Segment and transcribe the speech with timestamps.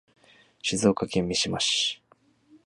[0.63, 2.01] 静岡県三島市